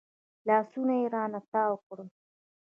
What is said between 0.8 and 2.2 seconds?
يې رانه تاو کړل.